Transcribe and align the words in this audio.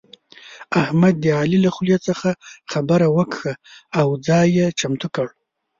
احمد 0.81 1.15
د 1.23 1.25
علي 1.39 1.57
له 1.65 1.69
خولې 1.75 1.97
څخه 2.07 2.29
خبره 2.71 3.07
وکښه 3.15 3.53
او 3.99 4.07
ځای 4.27 4.47
يې 4.57 4.67
چمتو 4.79 5.07
کړ. 5.15 5.27